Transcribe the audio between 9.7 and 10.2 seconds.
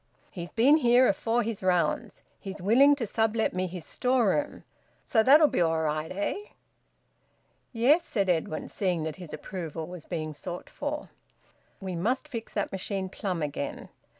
was